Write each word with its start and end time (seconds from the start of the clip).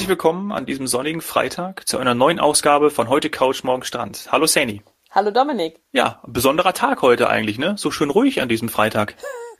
Herzlich 0.00 0.08
willkommen 0.08 0.50
an 0.50 0.64
diesem 0.64 0.86
sonnigen 0.86 1.20
Freitag 1.20 1.86
zu 1.86 1.98
einer 1.98 2.14
neuen 2.14 2.40
Ausgabe 2.40 2.88
von 2.88 3.10
Heute 3.10 3.28
Couch, 3.28 3.64
Morgen 3.64 3.84
Strand. 3.84 4.28
Hallo 4.32 4.46
Sani. 4.46 4.80
Hallo 5.10 5.30
Dominik. 5.30 5.78
Ja, 5.92 6.22
besonderer 6.26 6.72
Tag 6.72 7.02
heute 7.02 7.28
eigentlich, 7.28 7.58
ne? 7.58 7.74
So 7.76 7.90
schön 7.90 8.08
ruhig 8.08 8.40
an 8.40 8.48
diesem 8.48 8.70
Freitag. 8.70 9.14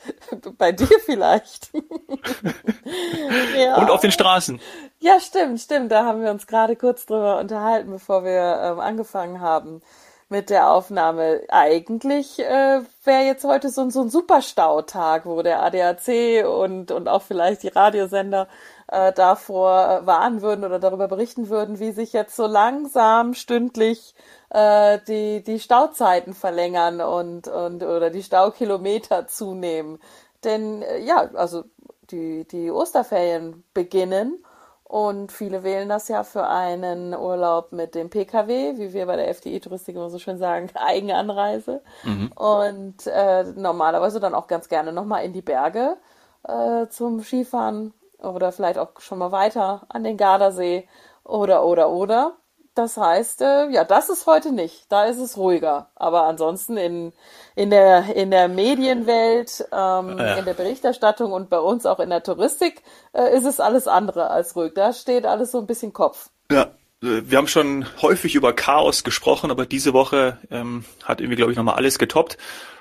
Bei 0.57 0.73
dir 0.73 0.89
vielleicht. 1.05 1.71
ja. 3.59 3.77
Und 3.77 3.91
auf 3.91 4.01
den 4.01 4.13
Straßen. 4.13 4.59
Ja, 5.01 5.21
stimmt, 5.21 5.61
stimmt. 5.61 5.93
Da 5.93 6.07
haben 6.07 6.23
wir 6.23 6.31
uns 6.31 6.47
gerade 6.47 6.75
kurz 6.75 7.05
drüber 7.05 7.39
unterhalten, 7.39 7.91
bevor 7.91 8.25
wir 8.25 8.63
ähm, 8.63 8.81
angefangen 8.81 9.43
haben 9.43 9.83
mit 10.31 10.49
der 10.49 10.71
Aufnahme. 10.71 11.43
Eigentlich 11.51 12.39
äh, 12.39 12.81
wäre 13.05 13.25
jetzt 13.25 13.45
heute 13.45 13.69
so, 13.69 13.91
so 13.91 14.01
ein 14.01 14.09
Superstautag, 14.09 15.27
wo 15.27 15.43
der 15.43 15.63
ADAC 15.63 16.47
und, 16.47 16.93
und 16.93 17.09
auch 17.09 17.23
vielleicht 17.23 17.63
die 17.63 17.69
Radiosender 17.69 18.49
äh, 18.91 19.13
davor 19.13 20.03
warnen 20.05 20.43
würden 20.43 20.65
oder 20.65 20.79
darüber 20.79 21.07
berichten 21.07 21.49
würden, 21.49 21.79
wie 21.79 21.93
sich 21.93 22.13
jetzt 22.13 22.35
so 22.35 22.47
langsam 22.47 23.35
stündlich 23.35 24.15
äh, 24.51 24.99
die, 25.07 25.43
die 25.45 25.61
Stauzeiten 25.61 26.35
verlängern 26.35 27.01
und, 27.01 27.47
und 27.47 27.83
oder 27.83 28.11
die 28.11 28.23
Staukilometer 28.23 29.27
zunehmen. 29.29 30.01
Denn 30.45 30.83
äh, 30.83 30.99
ja, 30.99 31.31
also 31.35 31.65
die, 32.11 32.47
die 32.49 32.71
Osterferien 32.71 33.63
beginnen 33.75 34.45
und 34.83 35.31
viele 35.31 35.63
wählen 35.63 35.89
das 35.89 36.09
ja 36.09 36.25
für 36.25 36.49
einen 36.49 37.15
Urlaub 37.15 37.71
mit 37.71 37.95
dem 37.95 38.11
PKW, 38.11 38.77
wie 38.77 38.93
wir 38.93 39.07
bei 39.07 39.15
der 39.15 39.29
FDI-Touristik 39.29 39.95
immer 39.95 40.11
so 40.11 40.19
schön 40.19 40.39
sagen, 40.39 40.69
Eigenanreise. 40.75 41.81
Mhm. 42.03 42.33
Und 42.33 43.07
äh, 43.07 43.45
normalerweise 43.55 44.19
dann 44.19 44.35
auch 44.35 44.49
ganz 44.49 44.69
gerne 44.69 44.93
nochmal 44.93 45.25
in 45.25 45.33
die 45.33 45.43
Berge 45.43 45.97
äh, 46.43 46.89
zum 46.89 47.23
Skifahren 47.23 47.95
oder 48.23 48.53
vielleicht 48.53 48.79
auch 48.79 49.01
schon 49.01 49.19
mal 49.19 49.33
weiter 49.33 49.83
an 49.89 50.05
den 50.05 50.17
Gardasee 50.17 50.89
oder, 51.25 51.65
oder, 51.65 51.91
oder. 51.91 52.37
Das 52.75 52.97
heißt, 52.97 53.43
äh, 53.43 53.69
ja, 53.71 53.85
das 53.85 54.09
ist 54.11 54.27
heute 54.27 54.53
nicht. 54.53 54.91
Da 54.91 55.05
ist 55.05 55.19
es 55.19 55.37
ruhiger. 55.37 55.91
Aber 55.97 56.25
ansonsten 56.25 56.77
in, 56.77 57.13
in, 57.57 57.71
der, 57.71 58.15
in 58.15 58.31
der 58.31 58.49
Medienwelt, 58.49 59.67
ähm, 59.73 60.19
ja. 60.19 60.37
in 60.37 60.45
der 60.45 60.55
Berichterstattung 60.55 61.33
und 61.33 61.51
bei 61.51 61.59
uns 61.59 61.85
auch 61.85 61.99
in 61.99 62.11
der 62.11 62.23
Touristik 62.23 62.83
äh, 63.13 63.37
ist 63.37 63.45
es 63.45 63.59
alles 63.59 63.89
andere 63.89 64.31
als 64.31 64.55
ruhig. 64.55 64.73
Da 64.75 64.93
steht 64.93 65.27
alles 65.27 65.51
so 65.51 65.59
ein 65.59 65.67
bisschen 65.67 65.93
Kopf. 65.93 66.31
Ja, 66.51 66.71
äh, 67.03 67.23
wir 67.25 67.39
haben 67.39 67.49
schon 67.49 67.87
häufig 68.03 68.37
über 68.37 68.53
Chaos 68.53 69.03
gesprochen, 69.03 69.51
aber 69.51 69.67
diese 69.67 69.93
Woche 69.93 70.39
ähm, 70.51 70.85
hat 71.05 71.21
irgendwie, 71.21 71.37
glaube 71.37 71.51
ich, 71.53 71.59
nochmal 71.59 71.75
alles 71.75 71.99
getoppt. 71.99 72.39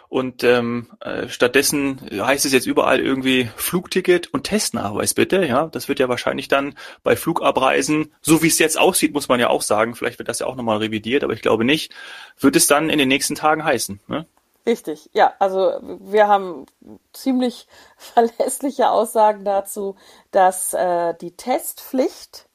Und 0.10 0.44
ähm, 0.44 0.90
äh, 1.02 1.28
stattdessen 1.28 2.02
heißt 2.12 2.44
es 2.44 2.52
jetzt 2.52 2.66
überall 2.66 3.00
irgendwie 3.00 3.48
Flugticket 3.56 4.34
und 4.34 4.44
Testnachweis 4.44 5.14
bitte. 5.14 5.46
Ja, 5.46 5.68
das 5.68 5.88
wird 5.88 6.00
ja 6.00 6.10
wahrscheinlich 6.10 6.48
dann 6.48 6.74
bei 7.04 7.16
Flugabreisen, 7.16 8.12
so 8.20 8.42
wie 8.42 8.48
es 8.48 8.58
jetzt 8.58 8.80
aussieht, 8.80 9.14
muss 9.14 9.30
man 9.30 9.40
ja 9.40 9.50
auch 9.50 9.62
sagen, 9.62 9.94
vielleicht 9.94 10.18
wird 10.18 10.28
das 10.28 10.40
ja 10.40 10.48
auch 10.48 10.56
nochmal 10.56 10.80
revidiert, 10.80 11.24
aber 11.24 11.34
ich 11.34 11.44
glaube 11.44 11.64
nicht, 11.64 11.94
wird 12.40 12.56
es 12.56 12.66
dann 12.66 12.90
in 12.90 12.98
den 12.98 13.08
nächsten 13.08 13.36
Tagen 13.36 13.64
heißen. 13.64 14.00
Ne? 14.08 14.26
Richtig, 14.66 15.12
ja, 15.14 15.34
also 15.38 15.80
wir 15.82 16.28
haben 16.28 16.66
ziemlich 17.14 17.68
verlässliche 17.98 18.90
Aussagen 18.90 19.46
dazu, 19.46 19.96
dass 20.32 20.74
äh, 20.74 21.14
die 21.22 21.38
Testpflicht, 21.38 22.50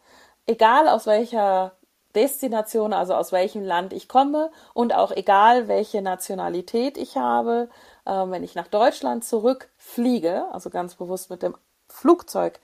egal 0.47 0.89
aus 0.89 1.07
welcher 1.07 1.77
Destination, 2.15 2.93
also 2.93 3.15
aus 3.15 3.33
welchem 3.33 3.65
Land 3.65 3.93
ich 3.93 4.09
komme 4.09 4.51
und 4.73 4.95
auch 4.95 5.11
egal 5.11 5.69
welche 5.69 6.03
Nationalität 6.03 6.97
ich 6.97 7.17
habe, 7.17 7.69
äh, 8.05 8.11
wenn 8.11 8.45
ich 8.45 8.55
nach 8.55 8.69
Deutschland 8.69 9.25
zurückfliege, 9.25 10.47
also 10.53 10.71
ganz 10.71 10.95
bewusst 10.95 11.31
mit 11.31 11.43
dem 11.43 11.57
Flugzeug 11.89 12.61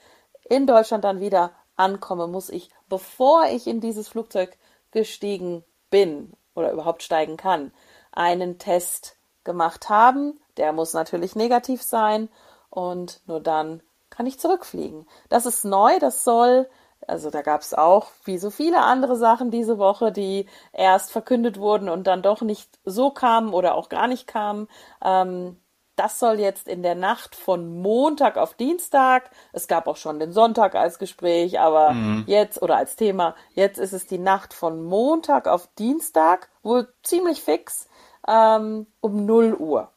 in 0.49 0.67
Deutschland 0.67 1.05
dann 1.05 1.21
wieder 1.21 1.53
ankomme, 1.77 2.27
muss 2.27 2.51
ich, 2.51 2.71
bevor 2.89 3.45
ich 3.47 3.67
in 3.67 3.81
dieses 3.81 4.09
Flugzeug 4.09 4.57
gestiegen 4.91 5.65
bin 5.91 6.33
oder 6.55 6.73
überhaupt 6.73 7.03
steigen 7.03 7.37
kann, 7.37 7.73
einen 8.13 8.59
Test 8.59 9.17
gemacht 9.45 9.89
haben. 9.89 10.41
Der 10.57 10.73
muss 10.73 10.93
natürlich 10.93 11.37
negativ 11.37 11.83
sein 11.83 12.29
und 12.69 13.21
nur 13.27 13.41
dann 13.41 13.83
kann 14.11 14.27
ich 14.27 14.39
zurückfliegen. 14.39 15.07
Das 15.29 15.47
ist 15.47 15.65
neu, 15.65 15.99
das 15.99 16.25
soll 16.25 16.69
also 17.07 17.31
da 17.31 17.43
gab 17.43 17.63
es 17.63 17.75
auch, 17.75 18.09
wie 18.25 18.39
so 18.39 18.51
viele 18.51 18.83
andere 18.83 19.17
Sachen 19.17 19.51
diese 19.51 19.79
Woche, 19.79 20.13
die 20.13 20.47
erst 20.73 21.13
verkündet 21.13 21.59
wurden 21.59 21.89
und 21.89 22.07
dann 22.07 22.23
doch 22.23 22.43
nicht 22.43 22.79
so 22.85 23.11
kamen 23.11 23.53
oder 23.53 23.75
auch 23.75 23.89
gar 23.89 24.07
nicht 24.07 24.27
kamen. 24.27 24.69
Ähm, 25.05 25.57
das 25.97 26.19
soll 26.19 26.41
jetzt 26.41 26.67
in 26.67 26.83
der 26.83 26.95
Nacht 26.95 27.35
von 27.35 27.83
Montag 27.83 28.39
auf 28.39 28.55
Dienstag, 28.55 29.31
es 29.53 29.69
gab 29.69 29.87
auch 29.87 29.99
schon 29.99 30.19
den 30.19 30.33
Sonntag 30.33 30.75
als 30.75 30.99
Gespräch, 30.99 31.61
aber 31.61 31.91
mhm. 31.91 32.25
jetzt 32.27 32.63
oder 32.63 32.77
als 32.77 32.97
Thema, 32.97 33.35
jetzt 33.53 33.79
ist 33.79 33.93
es 33.93 34.07
die 34.07 34.19
Nacht 34.19 34.55
von 34.55 34.83
Montag 34.83 35.47
auf 35.47 35.69
Dienstag, 35.79 36.49
wohl 36.63 36.89
ziemlich 37.03 37.43
fix, 37.43 37.87
ähm, 38.27 38.87
um 39.01 39.27
0 39.27 39.55
Uhr. 39.55 39.91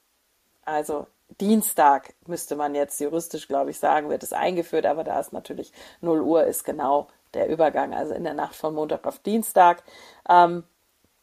Also 0.66 1.08
Dienstag 1.42 2.14
müsste 2.28 2.56
man 2.56 2.76
jetzt 2.76 3.00
juristisch, 3.00 3.48
glaube 3.48 3.72
ich, 3.72 3.80
sagen, 3.80 4.10
wird 4.10 4.24
es 4.24 4.34
eingeführt, 4.34 4.86
aber 4.86 5.04
da 5.04 5.20
ist 5.20 5.34
natürlich 5.34 5.72
0 6.02 6.22
Uhr 6.22 6.44
ist 6.46 6.64
genau 6.64 7.08
der 7.34 7.50
Übergang, 7.50 7.94
also 7.94 8.14
in 8.14 8.24
der 8.24 8.34
Nacht 8.34 8.56
von 8.56 8.76
Montag 8.76 9.06
auf 9.08 9.20
Dienstag, 9.20 9.84
ähm, 10.30 10.64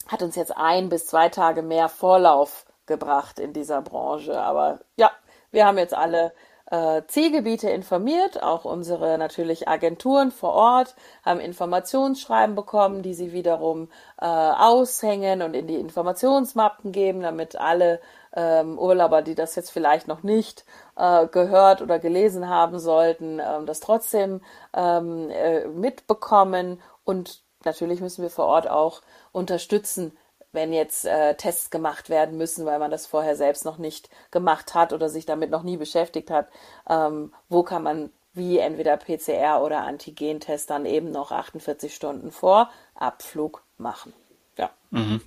hat 0.09 0.23
uns 0.23 0.37
jetzt 0.37 0.57
ein 0.57 0.89
bis 0.89 1.07
zwei 1.07 1.29
Tage 1.29 1.63
mehr 1.63 1.89
Vorlauf 1.89 2.67
gebracht 2.87 3.39
in 3.39 3.53
dieser 3.53 3.83
Branche. 3.83 4.41
Aber 4.41 4.81
ja, 4.97 5.11
wir 5.53 5.67
haben 5.67 5.79
jetzt 5.79 5.95
alle 5.95 6.33
äh, 6.71 7.03
Zielgebiete 7.09 7.69
informiert, 7.69 8.43
auch 8.43 8.65
unsere 8.65 9.19
natürlich 9.19 9.69
Agenturen 9.69 10.31
vor 10.31 10.53
Ort 10.53 10.95
haben 11.25 11.41
Informationsschreiben 11.41 12.55
bekommen, 12.55 13.03
die 13.03 13.15
sie 13.15 13.33
wiederum 13.33 13.89
äh, 14.21 14.27
aushängen 14.27 15.43
und 15.43 15.55
in 15.55 15.67
die 15.67 15.77
Informationsmappen 15.77 16.93
geben, 16.93 17.23
damit 17.23 17.57
alle 17.57 18.01
ähm, 18.35 18.79
Urlauber, 18.79 19.23
die 19.23 19.35
das 19.35 19.57
jetzt 19.57 19.71
vielleicht 19.71 20.07
noch 20.07 20.23
nicht 20.23 20.65
äh, 20.97 21.27
gehört 21.27 21.83
oder 21.83 21.99
gelesen 21.99 22.49
haben 22.49 22.79
sollten, 22.79 23.41
ähm, 23.41 23.67
das 23.67 23.81
trotzdem 23.81 24.41
ähm, 24.73 25.29
äh, 25.31 25.67
mitbekommen. 25.67 26.81
Und 27.05 27.43
natürlich 27.65 28.01
müssen 28.01 28.23
wir 28.23 28.31
vor 28.31 28.47
Ort 28.47 28.71
auch 28.71 29.03
unterstützen, 29.33 30.17
wenn 30.53 30.73
jetzt 30.73 31.05
äh, 31.05 31.35
Tests 31.35 31.71
gemacht 31.71 32.11
werden 32.11 32.37
müssen, 32.37 32.67
weil 32.67 32.79
man 32.79 32.91
das 32.91 33.07
vorher 33.07 33.37
selbst 33.37 33.65
noch 33.65 33.79
nicht 33.79 34.09
gemacht 34.31 34.75
hat 34.75 34.93
oder 34.93 35.09
sich 35.09 35.27
damit 35.27 35.51
noch 35.51 35.63
nie 35.63 35.77
beschäftigt 35.77 36.31
hat, 36.31 36.49
ähm, 36.89 37.33
wo 37.49 37.63
kann 37.63 37.83
man 37.83 38.11
wie 38.33 38.59
entweder 38.59 38.97
PCR 38.97 39.63
oder 39.63 39.83
Antigentest 39.83 40.71
dann 40.71 40.87
eben 40.87 41.11
noch 41.11 41.33
48 41.33 41.95
Stunden 41.95 42.31
vor 42.31 42.71
Abflug 42.95 43.63
machen. 43.77 44.13
Ja. 44.57 44.71
Mhm. 44.91 45.21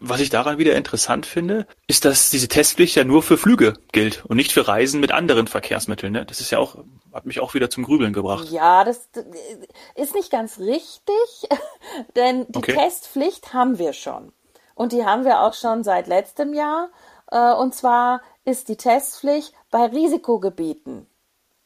Was 0.00 0.20
ich 0.20 0.30
daran 0.30 0.58
wieder 0.58 0.76
interessant 0.76 1.26
finde, 1.26 1.66
ist, 1.88 2.04
dass 2.04 2.30
diese 2.30 2.46
Testpflicht 2.46 2.94
ja 2.94 3.02
nur 3.02 3.22
für 3.22 3.36
Flüge 3.36 3.74
gilt 3.90 4.24
und 4.26 4.36
nicht 4.36 4.52
für 4.52 4.68
Reisen 4.68 5.00
mit 5.00 5.10
anderen 5.10 5.48
Verkehrsmitteln. 5.48 6.12
Ne? 6.12 6.24
Das 6.24 6.40
ist 6.40 6.50
ja 6.50 6.58
auch, 6.58 6.76
hat 7.12 7.26
mich 7.26 7.40
auch 7.40 7.54
wieder 7.54 7.68
zum 7.68 7.82
Grübeln 7.82 8.12
gebracht. 8.12 8.48
Ja, 8.50 8.84
das 8.84 9.08
ist 9.96 10.14
nicht 10.14 10.30
ganz 10.30 10.60
richtig, 10.60 11.48
denn 12.16 12.46
die 12.48 12.58
okay. 12.58 12.74
Testpflicht 12.74 13.52
haben 13.52 13.78
wir 13.78 13.92
schon. 13.92 14.32
Und 14.78 14.92
die 14.92 15.04
haben 15.04 15.24
wir 15.24 15.42
auch 15.42 15.54
schon 15.54 15.82
seit 15.82 16.06
letztem 16.06 16.54
Jahr. 16.54 16.88
Äh, 17.32 17.52
und 17.54 17.74
zwar 17.74 18.22
ist 18.44 18.68
die 18.68 18.76
Testpflicht 18.76 19.52
bei 19.72 19.84
Risikogebieten 19.86 20.98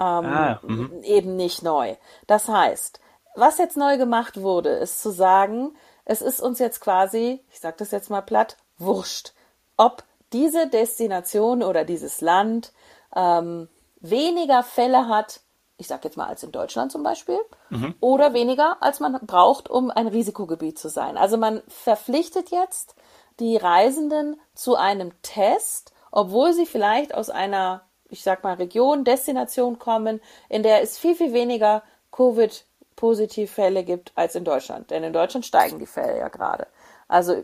ähm, 0.00 0.26
ah, 0.26 0.61
mhm. 0.62 1.03
eben 1.03 1.37
nicht 1.37 1.62
neu. 1.62 1.94
Das 2.26 2.49
heißt, 2.49 3.00
was 3.35 3.59
jetzt 3.59 3.76
neu 3.76 3.99
gemacht 3.99 4.41
wurde, 4.41 4.70
ist 4.70 5.03
zu 5.03 5.11
sagen, 5.11 5.76
es 6.06 6.23
ist 6.23 6.41
uns 6.41 6.59
jetzt 6.59 6.81
quasi, 6.81 7.44
ich 7.53 7.61
sage 7.61 7.76
das 7.79 7.91
jetzt 7.91 8.09
mal 8.09 8.23
platt, 8.23 8.56
wurscht, 8.79 9.35
ob 9.76 10.05
diese 10.32 10.67
Destination 10.67 11.62
oder 11.62 11.85
dieses 11.85 12.23
Land 12.23 12.73
ähm, 13.14 13.69
weniger 14.00 14.62
Fälle 14.62 15.06
hat, 15.09 15.41
ich 15.82 15.88
sage 15.88 16.02
jetzt 16.05 16.17
mal 16.17 16.29
als 16.29 16.44
in 16.44 16.52
Deutschland 16.52 16.93
zum 16.93 17.02
Beispiel, 17.02 17.38
mhm. 17.70 17.94
oder 18.00 18.32
weniger, 18.32 18.76
als 18.81 19.00
man 19.00 19.19
braucht, 19.26 19.69
um 19.69 19.90
ein 19.90 20.06
Risikogebiet 20.06 20.79
zu 20.79 20.88
sein. 20.88 21.19
Also 21.19 21.37
man 21.37 21.61
verpflichtet 21.67 22.50
jetzt 22.50 22.94
die 23.40 23.56
Reisenden 23.56 24.40
zu 24.55 24.76
einem 24.76 25.11
Test, 25.23 25.93
obwohl 26.12 26.52
sie 26.52 26.67
vielleicht 26.67 27.14
aus 27.14 27.31
einer, 27.31 27.82
ich 28.08 28.23
sag 28.23 28.44
mal, 28.44 28.55
Region, 28.55 29.05
Destination 29.05 29.81
kommen, 29.81 30.20
in 30.49 30.62
der 30.62 30.82
es 30.82 30.99
viel, 30.99 31.17
viel 31.17 31.32
weniger 31.32 31.82
Covid-Positivfälle 32.12 33.82
gibt 33.82 34.12
als 34.14 34.37
in 34.37 34.44
Deutschland. 34.44 34.90
Denn 34.90 35.02
in 35.02 35.12
Deutschland 35.12 35.44
steigen 35.44 35.81
die 35.81 35.87
Fälle 35.87 36.17
ja 36.17 36.28
gerade. 36.28 36.69
Also 37.08 37.43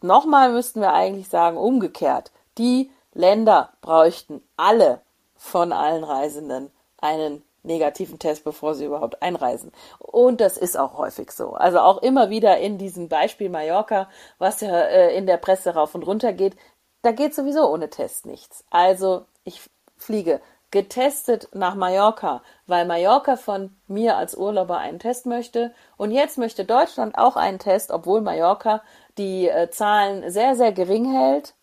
nochmal 0.00 0.52
müssten 0.52 0.80
wir 0.80 0.92
eigentlich 0.92 1.28
sagen, 1.28 1.56
umgekehrt. 1.56 2.30
Die 2.58 2.92
Länder 3.12 3.72
bräuchten 3.80 4.40
alle 4.56 5.00
von 5.36 5.72
allen 5.72 6.04
Reisenden 6.04 6.70
einen 7.00 7.42
negativen 7.62 8.18
Test, 8.18 8.44
bevor 8.44 8.74
sie 8.74 8.86
überhaupt 8.86 9.22
einreisen. 9.22 9.72
Und 9.98 10.40
das 10.40 10.56
ist 10.56 10.76
auch 10.76 10.98
häufig 10.98 11.30
so. 11.30 11.52
Also 11.54 11.80
auch 11.80 12.02
immer 12.02 12.30
wieder 12.30 12.58
in 12.58 12.78
diesem 12.78 13.08
Beispiel 13.08 13.48
Mallorca, 13.48 14.08
was 14.38 14.60
ja 14.60 14.76
äh, 14.76 15.16
in 15.16 15.26
der 15.26 15.36
Presse 15.36 15.74
rauf 15.74 15.94
und 15.94 16.06
runter 16.06 16.32
geht, 16.32 16.56
da 17.02 17.12
geht 17.12 17.34
sowieso 17.34 17.68
ohne 17.68 17.90
Test 17.90 18.26
nichts. 18.26 18.64
Also 18.70 19.26
ich 19.44 19.60
fliege 19.96 20.40
getestet 20.72 21.48
nach 21.52 21.74
Mallorca, 21.74 22.42
weil 22.66 22.86
Mallorca 22.86 23.36
von 23.36 23.76
mir 23.86 24.16
als 24.16 24.34
Urlauber 24.34 24.78
einen 24.78 24.98
Test 24.98 25.26
möchte. 25.26 25.72
Und 25.96 26.10
jetzt 26.10 26.38
möchte 26.38 26.64
Deutschland 26.64 27.16
auch 27.16 27.36
einen 27.36 27.58
Test, 27.58 27.90
obwohl 27.90 28.22
Mallorca 28.22 28.82
die 29.18 29.48
äh, 29.48 29.70
Zahlen 29.70 30.30
sehr, 30.30 30.56
sehr 30.56 30.72
gering 30.72 31.12
hält. 31.12 31.54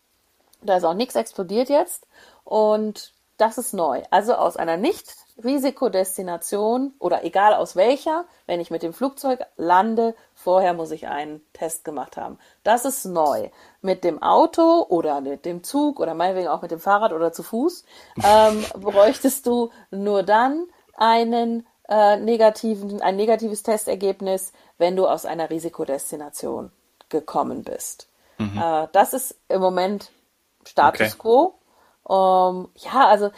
Da 0.61 0.77
ist 0.77 0.83
auch 0.83 0.93
nichts 0.93 1.15
explodiert 1.15 1.69
jetzt. 1.69 2.07
Und 2.43 3.13
das 3.37 3.57
ist 3.57 3.73
neu. 3.73 4.03
Also 4.11 4.35
aus 4.35 4.57
einer 4.57 4.77
nicht 4.77 5.15
Risikodestination 5.43 6.93
oder 6.99 7.23
egal 7.23 7.53
aus 7.53 7.75
welcher, 7.75 8.25
wenn 8.45 8.59
ich 8.59 8.71
mit 8.71 8.83
dem 8.83 8.93
Flugzeug 8.93 9.39
lande, 9.57 10.15
vorher 10.33 10.73
muss 10.73 10.91
ich 10.91 11.07
einen 11.07 11.41
Test 11.53 11.83
gemacht 11.83 12.17
haben. 12.17 12.37
Das 12.63 12.85
ist 12.85 13.05
neu. 13.05 13.49
Mit 13.81 14.03
dem 14.03 14.21
Auto 14.21 14.85
oder 14.89 15.21
mit 15.21 15.45
dem 15.45 15.63
Zug 15.63 15.99
oder 15.99 16.13
meinetwegen 16.13 16.47
auch 16.47 16.61
mit 16.61 16.71
dem 16.71 16.79
Fahrrad 16.79 17.13
oder 17.13 17.31
zu 17.31 17.43
Fuß 17.43 17.83
ähm, 18.23 18.65
bräuchtest 18.79 19.45
du 19.45 19.71
nur 19.91 20.23
dann 20.23 20.67
einen 20.95 21.65
äh, 21.87 22.17
negativen, 22.17 23.01
ein 23.01 23.15
negatives 23.15 23.63
Testergebnis, 23.63 24.53
wenn 24.77 24.95
du 24.95 25.07
aus 25.07 25.25
einer 25.25 25.49
Risikodestination 25.49 26.71
gekommen 27.09 27.63
bist. 27.63 28.07
Mhm. 28.37 28.61
Äh, 28.61 28.87
das 28.91 29.13
ist 29.13 29.35
im 29.47 29.61
Moment 29.61 30.11
Status 30.65 31.13
okay. 31.13 31.17
quo. 31.17 31.53
Um, 32.03 32.69
ja, 32.75 33.07
also 33.07 33.29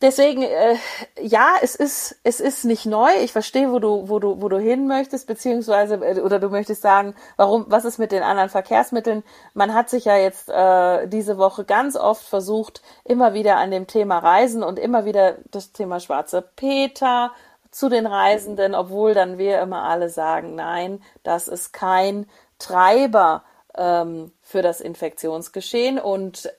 deswegen, 0.00 0.42
äh, 0.42 0.76
ja, 1.20 1.54
es 1.62 1.74
ist, 1.74 2.16
es 2.22 2.40
ist 2.40 2.64
nicht 2.64 2.86
neu. 2.86 3.08
Ich 3.22 3.32
verstehe, 3.32 3.72
wo 3.72 3.78
du, 3.78 4.08
wo 4.08 4.18
du, 4.18 4.40
wo 4.40 4.48
du 4.48 4.58
hin 4.58 4.86
möchtest, 4.86 5.26
beziehungsweise, 5.26 5.94
äh, 5.96 6.20
oder 6.20 6.38
du 6.38 6.48
möchtest 6.48 6.82
sagen, 6.82 7.14
warum, 7.36 7.66
was 7.68 7.84
ist 7.84 7.98
mit 7.98 8.12
den 8.12 8.22
anderen 8.22 8.50
Verkehrsmitteln? 8.50 9.22
Man 9.54 9.74
hat 9.74 9.90
sich 9.90 10.04
ja 10.04 10.16
jetzt 10.16 10.48
äh, 10.48 11.06
diese 11.08 11.38
Woche 11.38 11.64
ganz 11.64 11.96
oft 11.96 12.24
versucht, 12.24 12.82
immer 13.04 13.34
wieder 13.34 13.56
an 13.56 13.70
dem 13.70 13.86
Thema 13.86 14.18
Reisen 14.18 14.62
und 14.62 14.78
immer 14.78 15.04
wieder 15.04 15.36
das 15.50 15.72
Thema 15.72 16.00
Schwarze 16.00 16.42
Peter 16.56 17.32
zu 17.70 17.88
den 17.88 18.06
Reisenden, 18.06 18.74
obwohl 18.74 19.14
dann 19.14 19.38
wir 19.38 19.60
immer 19.60 19.82
alle 19.82 20.08
sagen, 20.08 20.54
nein, 20.54 21.02
das 21.22 21.48
ist 21.48 21.72
kein 21.72 22.26
Treiber 22.58 23.44
ähm, 23.76 24.32
für 24.40 24.62
das 24.62 24.80
Infektionsgeschehen 24.80 25.98
und 25.98 26.50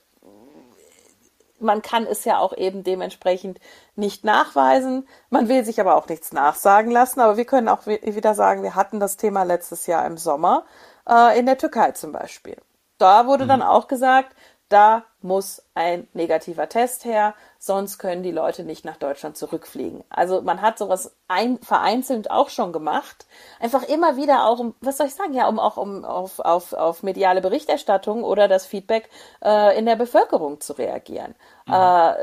man 1.60 1.82
kann 1.82 2.06
es 2.06 2.24
ja 2.24 2.38
auch 2.38 2.56
eben 2.56 2.84
dementsprechend 2.84 3.58
nicht 3.96 4.24
nachweisen. 4.24 5.08
Man 5.30 5.48
will 5.48 5.64
sich 5.64 5.80
aber 5.80 5.96
auch 5.96 6.08
nichts 6.08 6.32
nachsagen 6.32 6.90
lassen. 6.90 7.20
Aber 7.20 7.36
wir 7.36 7.44
können 7.44 7.68
auch 7.68 7.86
wieder 7.86 8.34
sagen, 8.34 8.62
wir 8.62 8.74
hatten 8.74 9.00
das 9.00 9.16
Thema 9.16 9.42
letztes 9.42 9.86
Jahr 9.86 10.06
im 10.06 10.16
Sommer 10.16 10.64
äh, 11.08 11.38
in 11.38 11.46
der 11.46 11.58
Türkei 11.58 11.92
zum 11.92 12.12
Beispiel. 12.12 12.56
Da 12.98 13.26
wurde 13.26 13.44
mhm. 13.44 13.48
dann 13.48 13.62
auch 13.62 13.88
gesagt, 13.88 14.34
da 14.68 15.04
muss 15.20 15.62
ein 15.74 16.06
negativer 16.12 16.68
Test 16.68 17.04
her, 17.04 17.34
sonst 17.58 17.98
können 17.98 18.22
die 18.22 18.30
Leute 18.30 18.62
nicht 18.62 18.84
nach 18.84 18.96
Deutschland 18.96 19.36
zurückfliegen. 19.36 20.04
Also 20.10 20.42
man 20.42 20.62
hat 20.62 20.78
sowas 20.78 21.16
ein, 21.26 21.58
vereinzelt 21.58 22.30
auch 22.30 22.50
schon 22.50 22.72
gemacht. 22.72 23.26
Einfach 23.58 23.82
immer 23.82 24.16
wieder 24.16 24.46
auch, 24.46 24.60
um, 24.60 24.74
was 24.80 24.96
soll 24.96 25.08
ich 25.08 25.14
sagen, 25.14 25.34
ja, 25.34 25.48
um 25.48 25.58
auch 25.58 25.76
um 25.76 26.04
auf, 26.04 26.38
auf, 26.38 26.72
auf 26.72 27.02
mediale 27.02 27.40
Berichterstattung 27.40 28.22
oder 28.22 28.46
das 28.46 28.66
Feedback 28.66 29.08
äh, 29.44 29.76
in 29.76 29.86
der 29.86 29.96
Bevölkerung 29.96 30.60
zu 30.60 30.74
reagieren. 30.74 31.34
Mhm. 31.66 31.74
Äh, 31.74 32.14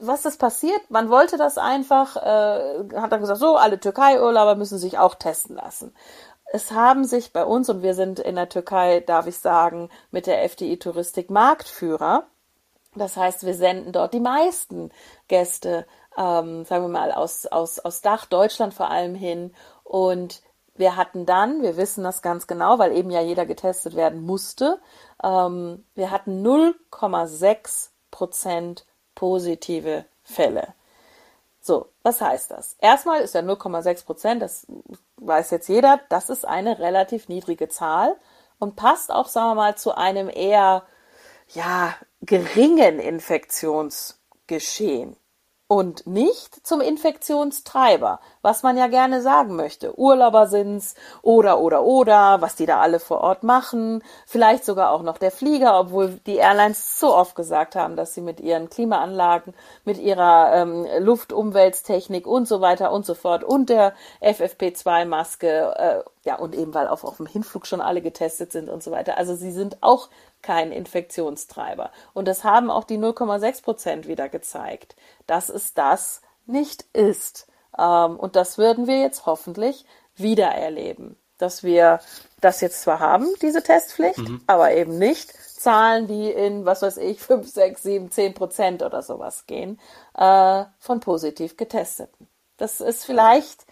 was 0.00 0.24
ist 0.24 0.38
passiert? 0.38 0.90
Man 0.90 1.08
wollte 1.08 1.36
das 1.36 1.56
einfach, 1.56 2.16
äh, 2.16 2.96
hat 2.96 3.12
dann 3.12 3.20
gesagt, 3.20 3.38
so, 3.38 3.56
alle 3.56 3.78
Türkei-Urlauber 3.78 4.54
müssen 4.54 4.78
sich 4.78 4.98
auch 4.98 5.14
testen 5.14 5.56
lassen 5.56 5.94
es 6.54 6.70
haben 6.70 7.04
sich 7.04 7.32
bei 7.32 7.44
uns, 7.44 7.68
und 7.68 7.82
wir 7.82 7.94
sind 7.94 8.20
in 8.20 8.36
der 8.36 8.48
Türkei, 8.48 9.00
darf 9.00 9.26
ich 9.26 9.38
sagen, 9.38 9.88
mit 10.12 10.28
der 10.28 10.44
FDI 10.44 10.78
Touristik 10.78 11.28
Marktführer. 11.28 12.28
Das 12.94 13.16
heißt, 13.16 13.44
wir 13.44 13.54
senden 13.54 13.90
dort 13.90 14.14
die 14.14 14.20
meisten 14.20 14.92
Gäste, 15.26 15.84
ähm, 16.16 16.64
sagen 16.64 16.84
wir 16.84 16.88
mal, 16.88 17.10
aus, 17.10 17.46
aus, 17.46 17.80
aus 17.80 18.02
Dach, 18.02 18.26
Deutschland 18.26 18.72
vor 18.72 18.88
allem 18.88 19.16
hin. 19.16 19.52
Und 19.82 20.42
wir 20.76 20.94
hatten 20.94 21.26
dann, 21.26 21.60
wir 21.60 21.76
wissen 21.76 22.04
das 22.04 22.22
ganz 22.22 22.46
genau, 22.46 22.78
weil 22.78 22.96
eben 22.96 23.10
ja 23.10 23.20
jeder 23.20 23.46
getestet 23.46 23.96
werden 23.96 24.24
musste, 24.24 24.78
ähm, 25.24 25.84
wir 25.96 26.12
hatten 26.12 26.46
0,6 26.46 27.88
Prozent 28.12 28.86
positive 29.16 30.04
Fälle. 30.22 30.74
So, 31.66 31.88
was 32.02 32.20
heißt 32.20 32.50
das? 32.50 32.76
Erstmal 32.78 33.22
ist 33.22 33.34
ja 33.34 33.40
0,6 33.40 34.04
Prozent, 34.04 34.42
das 34.42 34.66
weiß 35.16 35.50
jetzt 35.50 35.68
jeder, 35.68 35.98
das 36.10 36.28
ist 36.28 36.44
eine 36.44 36.78
relativ 36.78 37.30
niedrige 37.30 37.70
Zahl 37.70 38.16
und 38.58 38.76
passt 38.76 39.10
auch, 39.10 39.28
sagen 39.28 39.52
wir 39.52 39.54
mal, 39.54 39.74
zu 39.74 39.96
einem 39.96 40.28
eher, 40.28 40.82
ja, 41.54 41.94
geringen 42.20 42.98
Infektionsgeschehen 42.98 45.16
und 45.66 46.06
nicht 46.06 46.66
zum 46.66 46.82
Infektionstreiber, 46.82 48.20
was 48.42 48.62
man 48.62 48.76
ja 48.76 48.86
gerne 48.86 49.22
sagen 49.22 49.56
möchte. 49.56 49.98
Urlauber 49.98 50.46
sind's 50.46 50.94
oder 51.22 51.58
oder 51.58 51.82
oder, 51.82 52.42
was 52.42 52.54
die 52.54 52.66
da 52.66 52.80
alle 52.80 53.00
vor 53.00 53.22
Ort 53.22 53.42
machen, 53.42 54.02
vielleicht 54.26 54.64
sogar 54.64 54.90
auch 54.90 55.02
noch 55.02 55.16
der 55.16 55.30
Flieger, 55.30 55.80
obwohl 55.80 56.20
die 56.26 56.36
Airlines 56.36 57.00
so 57.00 57.16
oft 57.16 57.34
gesagt 57.34 57.76
haben, 57.76 57.96
dass 57.96 58.12
sie 58.12 58.20
mit 58.20 58.40
ihren 58.40 58.68
Klimaanlagen, 58.68 59.54
mit 59.84 59.98
ihrer 59.98 60.54
ähm, 60.54 60.86
Luftumweltstechnik 60.98 62.26
und 62.26 62.46
so 62.46 62.60
weiter 62.60 62.92
und 62.92 63.06
so 63.06 63.14
fort 63.14 63.42
und 63.42 63.70
der 63.70 63.94
FFP2-Maske, 64.20 65.74
äh, 65.76 66.02
ja 66.24 66.36
und 66.36 66.54
eben 66.54 66.74
weil 66.74 66.88
auf, 66.88 67.04
auf 67.04 67.16
dem 67.16 67.26
Hinflug 67.26 67.66
schon 67.66 67.80
alle 67.80 68.02
getestet 68.02 68.52
sind 68.52 68.68
und 68.68 68.82
so 68.82 68.90
weiter. 68.90 69.16
Also 69.16 69.34
sie 69.34 69.52
sind 69.52 69.82
auch 69.82 70.08
kein 70.44 70.70
Infektionstreiber. 70.70 71.90
Und 72.12 72.28
das 72.28 72.44
haben 72.44 72.70
auch 72.70 72.84
die 72.84 72.98
0,6 72.98 73.62
Prozent 73.62 74.06
wieder 74.06 74.28
gezeigt, 74.28 74.94
dass 75.26 75.48
es 75.48 75.74
das 75.74 76.20
nicht 76.46 76.84
ist. 76.92 77.48
Ähm, 77.76 78.16
und 78.16 78.36
das 78.36 78.58
würden 78.58 78.86
wir 78.86 79.00
jetzt 79.00 79.26
hoffentlich 79.26 79.84
wieder 80.14 80.48
erleben, 80.48 81.16
dass 81.38 81.64
wir 81.64 81.98
das 82.40 82.60
jetzt 82.60 82.82
zwar 82.82 83.00
haben, 83.00 83.26
diese 83.42 83.62
Testpflicht, 83.62 84.18
mhm. 84.18 84.42
aber 84.46 84.72
eben 84.72 84.98
nicht 84.98 85.32
Zahlen, 85.32 86.06
die 86.06 86.30
in, 86.30 86.66
was 86.66 86.82
weiß 86.82 86.98
ich, 86.98 87.20
5, 87.20 87.48
6, 87.50 87.82
7, 87.82 88.10
10 88.10 88.34
Prozent 88.34 88.82
oder 88.82 89.02
sowas 89.02 89.46
gehen, 89.46 89.80
äh, 90.14 90.64
von 90.78 91.00
positiv 91.00 91.56
Getesteten. 91.56 92.28
Das 92.58 92.80
ist 92.80 93.04
vielleicht, 93.04 93.66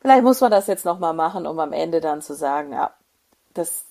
vielleicht 0.00 0.24
muss 0.24 0.40
man 0.40 0.50
das 0.50 0.66
jetzt 0.66 0.86
nochmal 0.86 1.12
machen, 1.12 1.46
um 1.46 1.58
am 1.60 1.74
Ende 1.74 2.00
dann 2.00 2.22
zu 2.22 2.34
sagen, 2.34 2.72
ja, 2.72 2.92
das, 3.52 3.84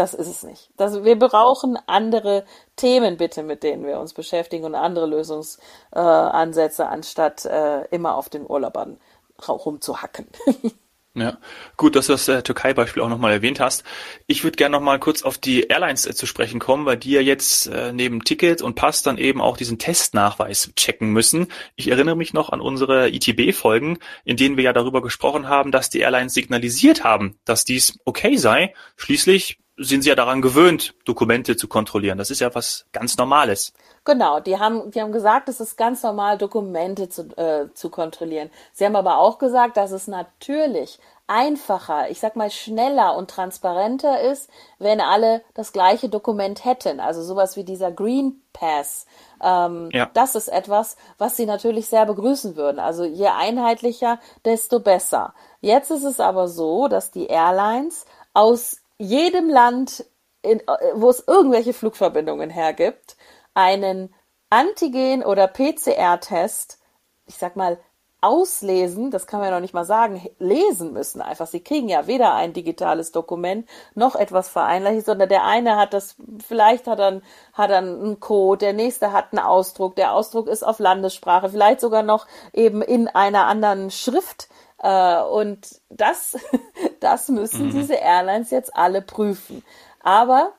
das 0.00 0.14
ist 0.14 0.28
es 0.28 0.42
nicht. 0.44 0.70
Das, 0.78 1.04
wir 1.04 1.18
brauchen 1.18 1.78
andere 1.86 2.46
Themen 2.74 3.18
bitte, 3.18 3.42
mit 3.42 3.62
denen 3.62 3.84
wir 3.84 4.00
uns 4.00 4.14
beschäftigen 4.14 4.64
und 4.64 4.74
andere 4.74 5.04
Lösungsansätze, 5.04 6.82
äh, 6.82 6.86
anstatt 6.86 7.44
äh, 7.44 7.84
immer 7.90 8.14
auf 8.14 8.30
den 8.30 8.48
Urlaubern 8.48 8.98
rumzuhacken. 9.46 10.26
Ja, 11.14 11.38
gut, 11.76 11.96
dass 11.96 12.06
du 12.06 12.12
das 12.12 12.28
äh, 12.28 12.40
Türkei-Beispiel 12.40 13.02
auch 13.02 13.08
nochmal 13.08 13.32
erwähnt 13.32 13.58
hast. 13.58 13.82
Ich 14.28 14.44
würde 14.44 14.54
gerne 14.54 14.76
nochmal 14.76 15.00
kurz 15.00 15.22
auf 15.22 15.38
die 15.38 15.62
Airlines 15.62 16.06
äh, 16.06 16.14
zu 16.14 16.24
sprechen 16.24 16.60
kommen, 16.60 16.86
weil 16.86 16.98
die 16.98 17.10
ja 17.10 17.20
jetzt 17.20 17.66
äh, 17.66 17.92
neben 17.92 18.22
Ticket 18.22 18.62
und 18.62 18.76
Pass 18.76 19.02
dann 19.02 19.18
eben 19.18 19.40
auch 19.40 19.56
diesen 19.56 19.80
Testnachweis 19.80 20.70
checken 20.76 21.10
müssen. 21.10 21.48
Ich 21.74 21.88
erinnere 21.88 22.14
mich 22.14 22.32
noch 22.32 22.50
an 22.50 22.60
unsere 22.60 23.10
ITB-Folgen, 23.10 23.98
in 24.24 24.36
denen 24.36 24.56
wir 24.56 24.62
ja 24.62 24.72
darüber 24.72 25.02
gesprochen 25.02 25.48
haben, 25.48 25.72
dass 25.72 25.90
die 25.90 25.98
Airlines 25.98 26.32
signalisiert 26.32 27.02
haben, 27.02 27.40
dass 27.44 27.64
dies 27.64 27.98
okay 28.04 28.36
sei. 28.36 28.72
Schließlich 28.96 29.59
sind 29.80 30.02
sie 30.02 30.10
ja 30.10 30.14
daran 30.14 30.42
gewöhnt, 30.42 30.94
Dokumente 31.04 31.56
zu 31.56 31.66
kontrollieren. 31.66 32.18
Das 32.18 32.30
ist 32.30 32.40
ja 32.40 32.54
was 32.54 32.86
ganz 32.92 33.16
Normales. 33.16 33.72
Genau, 34.04 34.40
die 34.40 34.58
haben, 34.58 34.90
die 34.90 35.00
haben 35.00 35.12
gesagt, 35.12 35.48
es 35.48 35.60
ist 35.60 35.76
ganz 35.76 36.02
normal, 36.02 36.38
Dokumente 36.38 37.08
zu, 37.08 37.22
äh, 37.36 37.72
zu 37.74 37.88
kontrollieren. 37.88 38.50
Sie 38.72 38.84
haben 38.84 38.96
aber 38.96 39.18
auch 39.18 39.38
gesagt, 39.38 39.76
dass 39.76 39.90
es 39.90 40.06
natürlich 40.06 40.98
einfacher, 41.26 42.10
ich 42.10 42.18
sag 42.18 42.34
mal 42.34 42.50
schneller 42.50 43.16
und 43.16 43.30
transparenter 43.30 44.20
ist, 44.20 44.50
wenn 44.78 45.00
alle 45.00 45.42
das 45.54 45.72
gleiche 45.72 46.08
Dokument 46.08 46.64
hätten. 46.64 46.98
Also 46.98 47.22
sowas 47.22 47.56
wie 47.56 47.64
dieser 47.64 47.92
Green 47.92 48.42
Pass. 48.52 49.06
Ähm, 49.42 49.90
ja. 49.92 50.10
Das 50.12 50.34
ist 50.34 50.48
etwas, 50.48 50.96
was 51.18 51.36
sie 51.36 51.46
natürlich 51.46 51.86
sehr 51.86 52.04
begrüßen 52.04 52.56
würden. 52.56 52.80
Also 52.80 53.04
je 53.04 53.28
einheitlicher, 53.28 54.18
desto 54.44 54.80
besser. 54.80 55.32
Jetzt 55.60 55.90
ist 55.90 56.04
es 56.04 56.20
aber 56.20 56.48
so, 56.48 56.88
dass 56.88 57.12
die 57.12 57.28
Airlines 57.28 58.06
aus 58.34 58.79
jedem 59.00 59.48
Land, 59.48 60.04
in, 60.42 60.62
wo 60.94 61.08
es 61.08 61.24
irgendwelche 61.26 61.72
Flugverbindungen 61.72 62.50
hergibt, 62.50 63.16
einen 63.54 64.14
Antigen- 64.50 65.24
oder 65.24 65.48
PCR-Test, 65.48 66.78
ich 67.26 67.36
sag 67.36 67.56
mal, 67.56 67.78
auslesen, 68.22 69.10
das 69.10 69.26
kann 69.26 69.40
man 69.40 69.48
ja 69.48 69.54
noch 69.54 69.62
nicht 69.62 69.72
mal 69.72 69.86
sagen, 69.86 70.28
lesen 70.38 70.92
müssen 70.92 71.22
einfach. 71.22 71.46
Sie 71.46 71.64
kriegen 71.64 71.88
ja 71.88 72.06
weder 72.06 72.34
ein 72.34 72.52
digitales 72.52 73.12
Dokument 73.12 73.66
noch 73.94 74.14
etwas 74.14 74.50
vereinheitlicht, 74.50 75.06
sondern 75.06 75.30
der 75.30 75.44
eine 75.44 75.76
hat 75.76 75.94
das, 75.94 76.16
vielleicht 76.46 76.86
hat 76.86 76.98
er, 76.98 77.22
hat 77.54 77.70
einen 77.70 78.20
Code, 78.20 78.58
der 78.58 78.72
nächste 78.74 79.12
hat 79.12 79.32
einen 79.32 79.42
Ausdruck, 79.42 79.96
der 79.96 80.12
Ausdruck 80.12 80.48
ist 80.48 80.62
auf 80.62 80.78
Landessprache, 80.78 81.48
vielleicht 81.48 81.80
sogar 81.80 82.02
noch 82.02 82.26
eben 82.52 82.82
in 82.82 83.08
einer 83.08 83.46
anderen 83.46 83.90
Schrift 83.90 84.48
äh, 84.50 84.69
und 84.82 85.80
das, 85.88 86.38
das 87.00 87.28
müssen 87.28 87.66
mhm. 87.66 87.70
diese 87.72 87.94
Airlines 87.94 88.50
jetzt 88.50 88.74
alle 88.76 89.02
prüfen. 89.02 89.62
Aber 90.02 90.52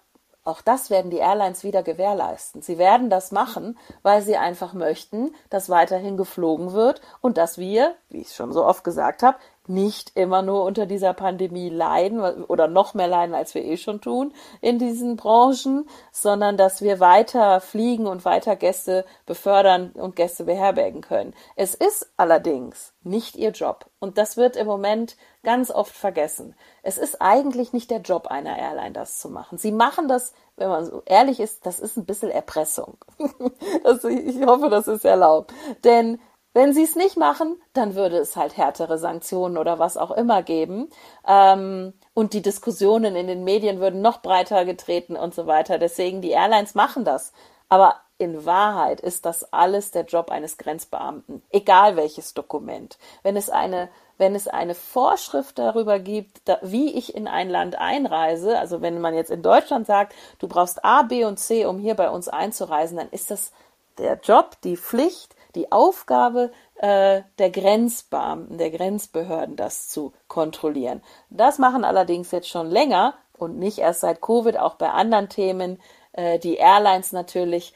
auch 0.43 0.61
das 0.61 0.89
werden 0.89 1.11
die 1.11 1.17
Airlines 1.17 1.63
wieder 1.63 1.83
gewährleisten. 1.83 2.63
Sie 2.63 2.79
werden 2.79 3.11
das 3.11 3.31
machen, 3.31 3.77
weil 4.01 4.23
sie 4.23 4.37
einfach 4.37 4.73
möchten, 4.73 5.35
dass 5.51 5.69
weiterhin 5.69 6.17
geflogen 6.17 6.73
wird 6.73 7.01
und 7.21 7.37
dass 7.37 7.59
wir, 7.59 7.95
wie 8.09 8.21
ich 8.21 8.27
es 8.27 8.35
schon 8.35 8.51
so 8.51 8.65
oft 8.65 8.83
gesagt 8.83 9.21
habe, 9.21 9.37
nicht 9.67 10.11
immer 10.15 10.41
nur 10.41 10.63
unter 10.63 10.85
dieser 10.85 11.13
Pandemie 11.13 11.69
leiden 11.69 12.19
oder 12.45 12.67
noch 12.67 12.93
mehr 12.93 13.07
leiden, 13.07 13.35
als 13.35 13.53
wir 13.53 13.63
eh 13.63 13.77
schon 13.77 14.01
tun 14.01 14.33
in 14.59 14.79
diesen 14.79 15.15
Branchen, 15.15 15.87
sondern 16.11 16.57
dass 16.57 16.81
wir 16.81 16.99
weiter 16.99 17.61
fliegen 17.61 18.07
und 18.07 18.25
weiter 18.25 18.55
Gäste 18.55 19.05
befördern 19.25 19.91
und 19.91 20.15
Gäste 20.15 20.45
beherbergen 20.45 21.01
können. 21.01 21.33
Es 21.55 21.75
ist 21.75 22.11
allerdings 22.17 22.93
nicht 23.03 23.35
ihr 23.35 23.51
Job 23.51 23.85
und 23.99 24.17
das 24.17 24.37
wird 24.37 24.55
im 24.55 24.67
Moment 24.67 25.15
ganz 25.43 25.71
oft 25.71 25.95
vergessen. 25.95 26.55
Es 26.83 26.97
ist 26.97 27.21
eigentlich 27.21 27.73
nicht 27.73 27.91
der 27.91 28.01
Job 28.01 28.27
einer 28.27 28.57
Airline, 28.57 28.91
das 28.91 29.19
zu 29.19 29.29
machen. 29.29 29.57
Sie 29.57 29.71
machen 29.71 30.07
das, 30.07 30.33
wenn 30.55 30.69
man 30.69 30.85
so 30.85 31.01
ehrlich 31.05 31.39
ist, 31.39 31.65
das 31.65 31.79
ist 31.79 31.97
ein 31.97 32.05
bisschen 32.05 32.29
Erpressung. 32.29 32.97
also 33.83 34.07
ich 34.07 34.45
hoffe, 34.45 34.69
das 34.69 34.87
ist 34.87 35.05
erlaubt. 35.05 35.53
Denn 35.83 36.19
wenn 36.53 36.73
sie 36.73 36.83
es 36.83 36.95
nicht 36.95 37.17
machen, 37.17 37.61
dann 37.73 37.95
würde 37.95 38.17
es 38.17 38.35
halt 38.35 38.57
härtere 38.57 38.97
Sanktionen 38.97 39.57
oder 39.57 39.79
was 39.79 39.95
auch 39.97 40.11
immer 40.11 40.43
geben. 40.43 40.89
Ähm, 41.25 41.93
und 42.13 42.33
die 42.33 42.41
Diskussionen 42.41 43.15
in 43.15 43.27
den 43.27 43.43
Medien 43.43 43.79
würden 43.79 44.01
noch 44.01 44.21
breiter 44.21 44.65
getreten 44.65 45.15
und 45.15 45.33
so 45.33 45.47
weiter. 45.47 45.77
Deswegen, 45.77 46.21
die 46.21 46.31
Airlines 46.31 46.75
machen 46.75 47.05
das. 47.05 47.31
Aber 47.69 47.95
in 48.17 48.45
Wahrheit 48.45 48.99
ist 49.01 49.25
das 49.25 49.51
alles 49.51 49.91
der 49.91 50.03
Job 50.03 50.29
eines 50.29 50.57
Grenzbeamten, 50.57 51.41
egal 51.49 51.95
welches 51.95 52.33
Dokument. 52.33 52.99
Wenn 53.23 53.35
es 53.35 53.49
eine, 53.49 53.89
wenn 54.17 54.35
es 54.35 54.47
eine 54.47 54.75
Vorschrift 54.75 55.57
darüber 55.57 55.97
gibt, 55.99 56.41
da, 56.45 56.59
wie 56.61 56.93
ich 56.93 57.15
in 57.15 57.27
ein 57.27 57.49
Land 57.49 57.79
einreise, 57.79 58.59
also 58.59 58.81
wenn 58.81 59.01
man 59.01 59.15
jetzt 59.15 59.31
in 59.31 59.41
Deutschland 59.41 59.87
sagt, 59.87 60.13
du 60.37 60.47
brauchst 60.47 60.85
A, 60.85 61.01
B 61.01 61.25
und 61.25 61.37
C, 61.37 61.65
um 61.65 61.79
hier 61.79 61.95
bei 61.95 62.11
uns 62.11 62.27
einzureisen, 62.27 62.97
dann 62.97 63.09
ist 63.09 63.31
das 63.31 63.53
der 63.97 64.19
Job, 64.21 64.57
die 64.63 64.77
Pflicht 64.77 65.35
die 65.55 65.71
Aufgabe 65.71 66.51
äh, 66.75 67.21
der 67.39 67.49
Grenzbeamten, 67.49 68.57
der 68.57 68.71
Grenzbehörden, 68.71 69.55
das 69.55 69.89
zu 69.89 70.13
kontrollieren. 70.27 71.01
Das 71.29 71.59
machen 71.59 71.83
allerdings 71.83 72.31
jetzt 72.31 72.49
schon 72.49 72.69
länger 72.69 73.15
und 73.37 73.57
nicht 73.57 73.79
erst 73.79 74.01
seit 74.01 74.21
Covid, 74.21 74.57
auch 74.57 74.75
bei 74.75 74.89
anderen 74.89 75.29
Themen, 75.29 75.79
äh, 76.13 76.39
die 76.39 76.55
Airlines 76.55 77.11
natürlich 77.11 77.73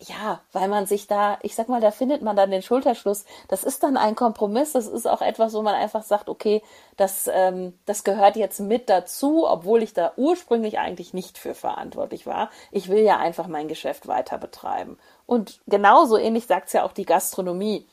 ja, 0.00 0.40
weil 0.52 0.68
man 0.68 0.86
sich 0.86 1.06
da, 1.06 1.38
ich 1.42 1.54
sag 1.54 1.68
mal, 1.68 1.80
da 1.80 1.90
findet 1.90 2.20
man 2.20 2.36
dann 2.36 2.50
den 2.50 2.62
Schulterschluss. 2.62 3.24
Das 3.48 3.64
ist 3.64 3.82
dann 3.82 3.96
ein 3.96 4.14
Kompromiss. 4.16 4.72
Das 4.72 4.86
ist 4.86 5.06
auch 5.06 5.22
etwas, 5.22 5.54
wo 5.54 5.62
man 5.62 5.74
einfach 5.74 6.02
sagt, 6.02 6.28
okay, 6.28 6.62
das, 6.96 7.30
ähm, 7.32 7.78
das 7.86 8.04
gehört 8.04 8.36
jetzt 8.36 8.60
mit 8.60 8.90
dazu, 8.90 9.46
obwohl 9.46 9.82
ich 9.82 9.94
da 9.94 10.12
ursprünglich 10.16 10.78
eigentlich 10.78 11.14
nicht 11.14 11.38
für 11.38 11.54
verantwortlich 11.54 12.26
war. 12.26 12.50
Ich 12.70 12.88
will 12.88 13.02
ja 13.02 13.18
einfach 13.18 13.46
mein 13.46 13.68
Geschäft 13.68 14.06
weiter 14.08 14.36
betreiben. 14.36 14.98
Und 15.26 15.60
genauso 15.66 16.18
ähnlich 16.18 16.46
sagt's 16.46 16.72
ja 16.72 16.84
auch 16.84 16.92
die 16.92 17.06
Gastronomie. 17.06 17.86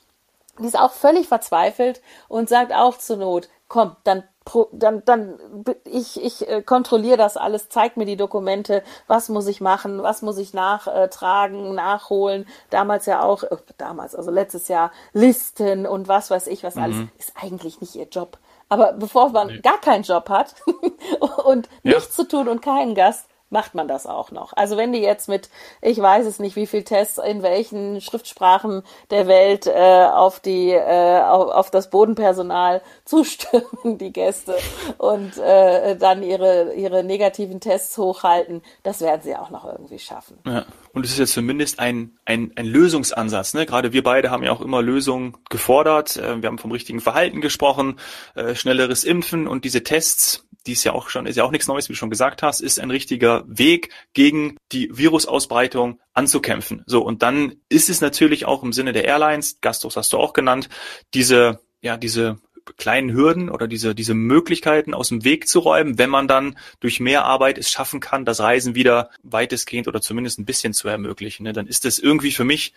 Die 0.60 0.66
ist 0.66 0.78
auch 0.78 0.92
völlig 0.92 1.28
verzweifelt 1.28 2.02
und 2.28 2.50
sagt 2.50 2.74
auch 2.74 2.98
zur 2.98 3.18
Not, 3.18 3.48
komm, 3.68 3.96
dann 4.04 4.24
dann, 4.72 5.04
dann 5.06 5.40
ich, 5.86 6.22
ich 6.22 6.48
äh, 6.50 6.62
kontrolliere 6.62 7.18
das 7.18 7.38
alles, 7.38 7.70
zeig 7.70 7.96
mir 7.96 8.06
die 8.06 8.18
Dokumente, 8.18 8.84
was 9.08 9.30
muss 9.30 9.48
ich 9.48 9.62
machen, 9.62 10.02
was 10.02 10.22
muss 10.22 10.38
ich 10.38 10.54
nachtragen, 10.54 11.76
nachholen. 11.76 12.48
Damals 12.70 13.06
ja 13.06 13.22
auch, 13.22 13.44
äh, 13.44 13.58
damals, 13.78 14.16
also 14.16 14.32
letztes 14.32 14.68
Jahr 14.68 14.92
Listen 15.14 15.86
und 15.86 16.08
was 16.08 16.32
weiß 16.32 16.48
ich, 16.48 16.64
was 16.64 16.76
mhm. 16.76 16.84
alles, 16.84 16.98
ist 17.20 17.34
eigentlich 17.42 17.82
nicht 17.82 17.96
ihr 17.96 18.08
Job. 18.08 18.40
Aber 18.68 18.94
bevor 18.94 19.30
man 19.30 19.48
nee. 19.48 19.60
gar 19.60 19.80
keinen 19.80 20.04
Job 20.04 20.30
hat 20.30 20.56
und 21.46 21.70
ja. 21.84 21.96
nichts 21.96 22.16
zu 22.16 22.28
tun 22.28 22.48
und 22.48 22.62
keinen 22.62 22.96
Gast, 22.96 23.28
macht 23.52 23.76
man 23.76 23.88
das 23.88 24.08
auch 24.08 24.32
noch. 24.32 24.54
Also 24.54 24.78
wenn 24.78 24.94
die 24.94 25.00
jetzt 25.00 25.30
mit, 25.30 25.50
ich 25.82 26.00
weiß 26.00 26.26
es 26.26 26.40
nicht, 26.40 26.56
wie 26.56 26.66
viel 26.66 26.84
Tests 26.84 27.20
in 27.20 27.44
welchen 27.44 28.02
Schriftsprachen 28.02 28.84
der 29.12 29.28
Welt 29.28 29.68
äh, 29.68 30.08
auf 30.12 30.40
die 30.40 30.72
äh, 30.72 31.22
auf, 31.22 31.50
auf 31.50 31.72
das 31.72 31.90
Bodenpersonal 31.90 32.82
zustimmen, 33.06 33.98
die 33.98 34.12
Gäste 34.12 34.56
und 34.98 35.38
äh, 35.38 35.96
dann 35.98 36.24
ihre 36.24 36.74
ihre 36.74 37.04
negativen 37.04 37.60
Tests 37.60 37.98
hochhalten, 37.98 38.62
das 38.84 39.02
werden 39.02 39.22
sie 39.22 39.36
auch 39.36 39.50
noch 39.50 39.66
irgendwie 39.66 40.00
schaffen. 40.00 40.38
Ja. 40.46 40.66
Und 40.94 41.06
es 41.06 41.12
ist 41.12 41.20
jetzt 41.20 41.34
zumindest 41.34 41.80
ein, 41.80 42.18
ein, 42.26 42.52
ein 42.56 42.66
Lösungsansatz. 42.66 43.54
Ne? 43.54 43.66
Gerade 43.66 43.94
wir 43.94 44.04
beide 44.04 44.30
haben 44.30 44.44
ja 44.44 44.52
auch 44.52 44.62
immer 44.62 44.82
Lösungen 44.82 45.38
gefordert. 45.50 46.18
Äh, 46.18 46.42
wir 46.42 46.48
haben 46.48 46.58
vom 46.58 46.72
richtigen 46.72 47.00
Verhalten 47.00 47.42
gesprochen, 47.42 48.00
äh, 48.36 48.56
schnelleres 48.56 49.04
Impfen 49.04 49.48
und 49.48 49.66
diese 49.66 49.84
Tests, 49.84 50.48
die 50.68 50.74
ist 50.74 50.84
ja 50.84 50.94
auch 50.94 51.10
schon, 51.10 51.26
ist 51.26 51.36
ja 51.36 51.44
auch 51.44 51.52
nichts 51.52 51.68
Neues, 51.68 51.90
wie 51.90 51.94
du 51.94 51.98
schon 51.98 52.10
gesagt 52.10 52.44
hast, 52.44 52.62
ist 52.62 52.80
ein 52.80 52.92
richtiger 52.92 53.44
Weg, 53.48 53.90
gegen 54.14 54.58
die 54.72 54.90
Virusausbreitung 54.92 56.00
anzukämpfen. 56.14 56.84
So, 56.86 57.02
und 57.04 57.24
dann 57.24 57.56
ist 57.70 57.90
es 57.90 58.02
natürlich 58.02 58.46
auch 58.46 58.64
im 58.64 58.74
Sinne 58.74 58.94
der 58.94 59.06
Airlines, 59.06 59.60
Gastros 59.62 59.98
hast 59.98 60.14
du 60.14 60.18
auch 60.18 60.34
genannt, 60.34 60.70
diese, 61.14 61.62
ja, 61.82 61.98
diese 61.98 62.40
kleinen 62.78 63.14
Hürden 63.14 63.50
oder 63.50 63.68
diese, 63.68 63.96
diese 63.96 64.14
Möglichkeiten 64.14 64.94
aus 64.94 65.10
dem 65.10 65.24
Weg 65.24 65.48
zu 65.48 65.60
räumen, 65.60 65.98
wenn 65.98 66.10
man 66.10 66.28
dann 66.28 66.58
durch 66.80 67.00
mehr 67.00 67.26
Arbeit 67.26 67.58
es 67.58 67.70
schaffen 67.70 68.00
kann, 68.00 68.26
das 68.26 68.40
Reisen 68.40 68.76
wieder 68.76 69.10
weitestgehend 69.24 69.88
oder 69.88 70.02
zumindest 70.02 70.40
ein 70.40 70.46
bisschen 70.46 70.74
zu 70.74 70.88
ermöglichen. 70.88 71.44
Ne? 71.44 71.54
Dann 71.54 71.68
ist 71.68 71.86
das 71.86 72.00
irgendwie 72.00 72.32
für 72.32 72.44
mich 72.44 72.74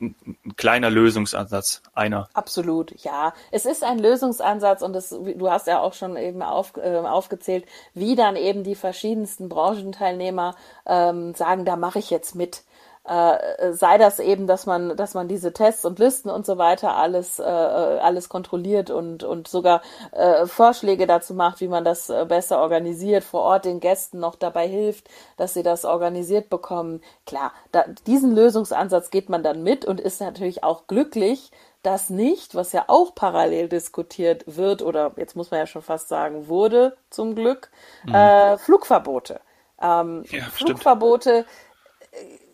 ein, 0.00 0.14
ein 0.44 0.56
kleiner 0.56 0.90
Lösungsansatz, 0.90 1.82
einer. 1.94 2.28
Absolut, 2.34 2.92
ja. 3.04 3.32
Es 3.50 3.64
ist 3.64 3.84
ein 3.84 3.98
Lösungsansatz 3.98 4.82
und 4.82 4.92
das, 4.92 5.10
du 5.10 5.50
hast 5.50 5.66
ja 5.66 5.80
auch 5.80 5.94
schon 5.94 6.16
eben 6.16 6.42
auf, 6.42 6.76
äh, 6.76 6.96
aufgezählt, 6.98 7.64
wie 7.94 8.16
dann 8.16 8.36
eben 8.36 8.64
die 8.64 8.74
verschiedensten 8.74 9.48
Branchenteilnehmer 9.48 10.56
ähm, 10.86 11.34
sagen, 11.34 11.64
da 11.64 11.76
mache 11.76 11.98
ich 11.98 12.10
jetzt 12.10 12.34
mit 12.34 12.64
äh, 13.04 13.72
sei 13.72 13.98
das 13.98 14.20
eben, 14.20 14.46
dass 14.46 14.66
man, 14.66 14.96
dass 14.96 15.14
man 15.14 15.26
diese 15.26 15.52
Tests 15.52 15.84
und 15.84 15.98
Listen 15.98 16.30
und 16.30 16.46
so 16.46 16.56
weiter 16.56 16.96
alles, 16.96 17.40
äh, 17.40 17.42
alles 17.42 18.28
kontrolliert 18.28 18.90
und, 18.90 19.24
und 19.24 19.48
sogar 19.48 19.82
äh, 20.12 20.46
Vorschläge 20.46 21.06
dazu 21.08 21.34
macht, 21.34 21.60
wie 21.60 21.68
man 21.68 21.84
das 21.84 22.10
äh, 22.10 22.24
besser 22.28 22.60
organisiert, 22.60 23.24
vor 23.24 23.42
Ort 23.42 23.64
den 23.64 23.80
Gästen 23.80 24.20
noch 24.20 24.36
dabei 24.36 24.68
hilft, 24.68 25.08
dass 25.36 25.54
sie 25.54 25.64
das 25.64 25.84
organisiert 25.84 26.48
bekommen. 26.48 27.00
Klar, 27.26 27.52
da, 27.72 27.84
diesen 28.06 28.32
Lösungsansatz 28.34 29.10
geht 29.10 29.28
man 29.28 29.42
dann 29.42 29.64
mit 29.64 29.84
und 29.84 30.00
ist 30.00 30.20
natürlich 30.20 30.62
auch 30.62 30.86
glücklich, 30.86 31.50
dass 31.82 32.08
nicht, 32.08 32.54
was 32.54 32.70
ja 32.70 32.84
auch 32.86 33.16
parallel 33.16 33.68
diskutiert 33.68 34.44
wird 34.46 34.80
oder 34.80 35.10
jetzt 35.16 35.34
muss 35.34 35.50
man 35.50 35.58
ja 35.58 35.66
schon 35.66 35.82
fast 35.82 36.08
sagen 36.08 36.46
wurde, 36.46 36.96
zum 37.10 37.34
Glück, 37.34 37.70
mhm. 38.04 38.14
äh, 38.14 38.58
Flugverbote. 38.58 39.40
Ähm, 39.80 40.22
ja, 40.30 40.44
Flugverbote 40.44 41.44
stimmt 41.44 42.51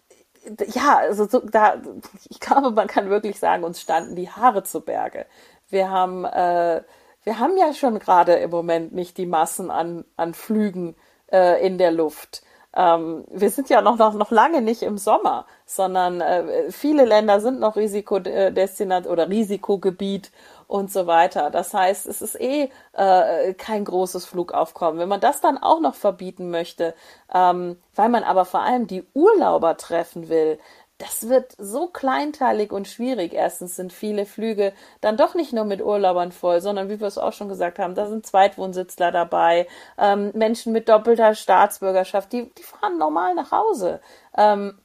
ja, 0.68 0.98
also 0.98 1.26
so, 1.26 1.40
da, 1.40 1.80
ich 2.28 2.40
glaube, 2.40 2.70
man 2.70 2.86
kann 2.86 3.10
wirklich 3.10 3.38
sagen, 3.38 3.64
uns 3.64 3.80
standen 3.80 4.16
die 4.16 4.30
Haare 4.30 4.62
zu 4.62 4.80
Berge. 4.80 5.26
Wir 5.68 5.90
haben, 5.90 6.24
äh, 6.24 6.82
wir 7.24 7.38
haben 7.38 7.56
ja 7.56 7.74
schon 7.74 7.98
gerade 7.98 8.34
im 8.34 8.50
Moment 8.50 8.92
nicht 8.92 9.18
die 9.18 9.26
Massen 9.26 9.70
an, 9.70 10.04
an 10.16 10.34
Flügen 10.34 10.96
äh, 11.32 11.64
in 11.66 11.78
der 11.78 11.92
Luft. 11.92 12.42
Ähm, 12.74 13.24
wir 13.30 13.50
sind 13.50 13.70
ja 13.70 13.82
noch, 13.82 13.96
noch, 13.96 14.14
noch 14.14 14.30
lange 14.30 14.62
nicht 14.62 14.82
im 14.82 14.98
Sommer, 14.98 15.46
sondern 15.66 16.20
äh, 16.20 16.70
viele 16.70 17.04
Länder 17.04 17.40
sind 17.40 17.60
noch 17.60 17.76
Risikodestinat 17.76 19.06
oder 19.06 19.28
Risikogebiet 19.28 20.30
und 20.68 20.92
so 20.92 21.06
weiter. 21.08 21.50
Das 21.50 21.74
heißt, 21.74 22.06
es 22.06 22.22
ist 22.22 22.40
eh 22.40 22.70
äh, 22.92 23.54
kein 23.54 23.84
großes 23.84 24.26
Flugaufkommen. 24.26 25.00
Wenn 25.00 25.08
man 25.08 25.20
das 25.20 25.40
dann 25.40 25.58
auch 25.58 25.80
noch 25.80 25.96
verbieten 25.96 26.50
möchte, 26.50 26.94
ähm, 27.34 27.78
weil 27.96 28.10
man 28.10 28.22
aber 28.22 28.44
vor 28.44 28.60
allem 28.60 28.86
die 28.86 29.04
Urlauber 29.14 29.76
treffen 29.76 30.28
will, 30.28 30.58
das 30.98 31.28
wird 31.28 31.54
so 31.58 31.86
kleinteilig 31.86 32.72
und 32.72 32.86
schwierig. 32.88 33.32
Erstens 33.32 33.76
sind 33.76 33.92
viele 33.92 34.26
Flüge 34.26 34.72
dann 35.00 35.16
doch 35.16 35.34
nicht 35.34 35.52
nur 35.52 35.64
mit 35.64 35.80
Urlaubern 35.80 36.32
voll, 36.32 36.60
sondern 36.60 36.88
wie 36.90 37.00
wir 37.00 37.06
es 37.06 37.18
auch 37.18 37.32
schon 37.32 37.48
gesagt 37.48 37.78
haben, 37.78 37.94
da 37.94 38.06
sind 38.06 38.26
Zweitwohnsitzler 38.26 39.12
dabei, 39.12 39.68
ähm, 39.96 40.32
Menschen 40.34 40.72
mit 40.72 40.88
doppelter 40.88 41.34
Staatsbürgerschaft, 41.34 42.32
die, 42.32 42.52
die 42.54 42.62
fahren 42.62 42.98
normal 42.98 43.34
nach 43.34 43.52
Hause. 43.52 44.00
Ähm, 44.36 44.78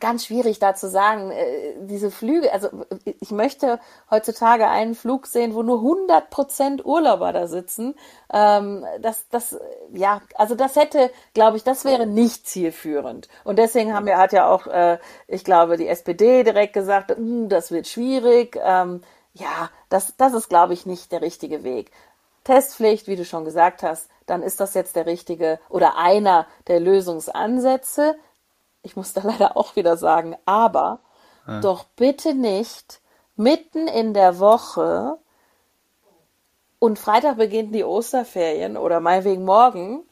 ganz 0.00 0.26
schwierig 0.26 0.58
da 0.58 0.74
zu 0.74 0.88
sagen, 0.88 1.30
äh, 1.30 1.74
diese 1.80 2.10
Flüge, 2.10 2.52
also 2.52 2.68
ich 3.04 3.30
möchte 3.30 3.80
heutzutage 4.10 4.68
einen 4.68 4.94
Flug 4.94 5.26
sehen, 5.26 5.54
wo 5.54 5.62
nur 5.62 5.78
100 5.78 6.30
Prozent 6.30 6.84
Urlauber 6.84 7.32
da 7.32 7.46
sitzen. 7.46 7.94
Ähm, 8.32 8.84
das, 9.00 9.28
das, 9.30 9.58
ja, 9.92 10.20
also 10.34 10.54
das 10.54 10.76
hätte, 10.76 11.10
glaube 11.34 11.56
ich, 11.56 11.64
das 11.64 11.84
wäre 11.84 12.06
nicht 12.06 12.46
zielführend. 12.46 13.28
Und 13.44 13.58
deswegen 13.58 13.94
haben 13.94 14.06
wir, 14.06 14.18
hat 14.18 14.32
ja 14.32 14.48
auch, 14.48 14.66
äh, 14.66 14.98
ich 15.26 15.44
glaube, 15.44 15.76
die 15.76 15.88
SPD 15.88 16.44
direkt 16.44 16.74
gesagt, 16.74 17.10
hm, 17.10 17.48
das 17.48 17.70
wird 17.70 17.88
schwierig. 17.88 18.58
Ähm, 18.62 19.02
ja, 19.32 19.70
das, 19.88 20.14
das 20.16 20.34
ist, 20.34 20.48
glaube 20.48 20.74
ich, 20.74 20.86
nicht 20.86 21.12
der 21.12 21.22
richtige 21.22 21.64
Weg. 21.64 21.90
Testpflicht, 22.44 23.08
wie 23.08 23.16
du 23.16 23.24
schon 23.24 23.44
gesagt 23.44 23.82
hast, 23.82 24.08
dann 24.26 24.42
ist 24.42 24.60
das 24.60 24.74
jetzt 24.74 24.96
der 24.96 25.06
richtige 25.06 25.58
oder 25.68 25.96
einer 25.96 26.46
der 26.66 26.80
Lösungsansätze 26.80 28.16
ich 28.82 28.96
muss 28.96 29.12
da 29.12 29.22
leider 29.24 29.56
auch 29.56 29.76
wieder 29.76 29.96
sagen, 29.96 30.36
aber 30.44 31.00
ja. 31.46 31.60
doch 31.60 31.84
bitte 31.96 32.34
nicht 32.34 33.00
mitten 33.36 33.86
in 33.88 34.14
der 34.14 34.38
Woche 34.38 35.18
und 36.78 36.98
Freitag 36.98 37.36
beginnen 37.36 37.72
die 37.72 37.84
Osterferien 37.84 38.76
oder 38.76 39.00
meinetwegen 39.00 39.44
morgen 39.44 40.04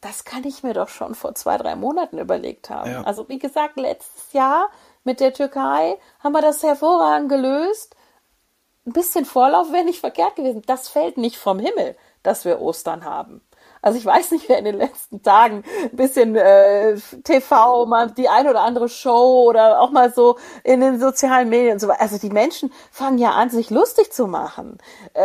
das 0.00 0.24
kann 0.24 0.44
ich 0.44 0.62
mir 0.62 0.74
doch 0.74 0.88
schon 0.88 1.14
vor 1.14 1.34
zwei, 1.34 1.56
drei 1.56 1.74
Monaten 1.74 2.18
überlegt 2.18 2.70
haben. 2.70 2.90
Ja. 2.90 3.02
Also 3.02 3.28
wie 3.28 3.38
gesagt, 3.38 3.76
letztes 3.76 4.32
Jahr 4.32 4.68
mit 5.04 5.20
der 5.20 5.32
Türkei 5.32 5.98
haben 6.20 6.32
wir 6.32 6.42
das 6.42 6.62
hervorragend 6.62 7.28
gelöst. 7.28 7.96
Ein 8.86 8.92
bisschen 8.92 9.24
Vorlauf 9.24 9.72
wäre 9.72 9.84
nicht 9.84 10.00
verkehrt 10.00 10.36
gewesen. 10.36 10.62
Das 10.66 10.88
fällt 10.88 11.18
nicht 11.18 11.36
vom 11.36 11.58
Himmel, 11.58 11.96
dass 12.22 12.44
wir 12.44 12.60
Ostern 12.60 13.04
haben. 13.04 13.42
Also 13.82 13.98
ich 13.98 14.06
weiß 14.06 14.32
nicht, 14.32 14.48
wer 14.48 14.58
in 14.58 14.64
den 14.64 14.76
letzten 14.76 15.22
Tagen 15.22 15.64
ein 15.82 15.96
bisschen 15.96 16.36
äh, 16.36 16.96
TV, 17.24 17.86
mal 17.86 18.10
die 18.10 18.28
ein 18.28 18.48
oder 18.48 18.60
andere 18.60 18.88
Show 18.88 19.44
oder 19.48 19.80
auch 19.80 19.90
mal 19.90 20.12
so 20.12 20.36
in 20.64 20.80
den 20.80 21.00
sozialen 21.00 21.48
Medien 21.48 21.74
und 21.74 21.78
so 21.80 21.88
weiter. 21.88 22.00
Also 22.00 22.18
die 22.18 22.30
Menschen 22.30 22.72
fangen 22.90 23.18
ja 23.18 23.32
an, 23.32 23.50
sich 23.50 23.70
lustig 23.70 24.12
zu 24.12 24.26
machen. 24.26 24.78
Äh, 25.14 25.22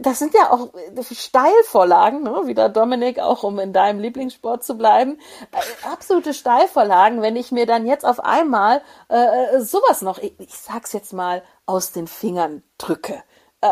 das 0.00 0.18
sind 0.18 0.34
ja 0.34 0.50
auch 0.50 0.68
Steilvorlagen, 1.10 2.22
ne? 2.22 2.42
wie 2.44 2.54
der 2.54 2.68
Dominik, 2.68 3.18
auch 3.18 3.42
um 3.42 3.58
in 3.58 3.72
deinem 3.72 4.00
Lieblingssport 4.00 4.64
zu 4.64 4.76
bleiben. 4.76 5.18
Äh, 5.52 5.88
absolute 5.88 6.34
Steilvorlagen, 6.34 7.22
wenn 7.22 7.36
ich 7.36 7.52
mir 7.52 7.66
dann 7.66 7.86
jetzt 7.86 8.04
auf 8.04 8.20
einmal 8.20 8.82
äh 9.08 9.60
sowas 9.60 10.02
noch, 10.02 10.18
ich, 10.18 10.38
ich 10.38 10.54
sag's 10.54 10.92
jetzt 10.92 11.12
mal, 11.12 11.42
aus 11.66 11.92
den 11.92 12.06
Fingern 12.06 12.62
drücke. 12.78 13.22
Äh, 13.60 13.68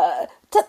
das, 0.51 0.65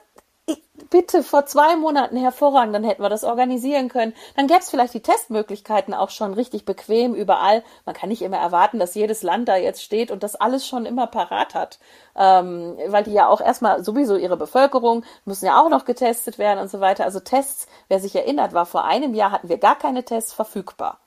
bitte 0.90 1.22
vor 1.22 1.46
zwei 1.46 1.76
Monaten 1.76 2.16
hervorragend, 2.16 2.74
dann 2.74 2.84
hätten 2.84 3.02
wir 3.02 3.08
das 3.08 3.24
organisieren 3.24 3.88
können. 3.88 4.12
Dann 4.36 4.48
gäbe 4.48 4.60
es 4.60 4.70
vielleicht 4.70 4.94
die 4.94 5.02
Testmöglichkeiten 5.02 5.94
auch 5.94 6.10
schon 6.10 6.34
richtig 6.34 6.64
bequem 6.64 7.14
überall. 7.14 7.62
Man 7.86 7.94
kann 7.94 8.08
nicht 8.08 8.22
immer 8.22 8.38
erwarten, 8.38 8.78
dass 8.78 8.94
jedes 8.94 9.22
Land 9.22 9.48
da 9.48 9.56
jetzt 9.56 9.82
steht 9.82 10.10
und 10.10 10.22
das 10.22 10.36
alles 10.36 10.66
schon 10.66 10.86
immer 10.86 11.06
parat 11.06 11.54
hat, 11.54 11.78
ähm, 12.16 12.76
weil 12.88 13.04
die 13.04 13.12
ja 13.12 13.28
auch 13.28 13.40
erstmal 13.40 13.82
sowieso 13.84 14.16
ihre 14.16 14.36
Bevölkerung 14.36 15.04
müssen 15.24 15.46
ja 15.46 15.60
auch 15.60 15.70
noch 15.70 15.84
getestet 15.84 16.38
werden 16.38 16.58
und 16.58 16.70
so 16.70 16.80
weiter. 16.80 17.04
Also 17.04 17.20
Tests, 17.20 17.66
wer 17.88 18.00
sich 18.00 18.14
erinnert, 18.14 18.52
war 18.52 18.66
vor 18.66 18.84
einem 18.84 19.14
Jahr 19.14 19.30
hatten 19.30 19.48
wir 19.48 19.58
gar 19.58 19.78
keine 19.78 20.04
Tests 20.04 20.32
verfügbar. 20.32 20.98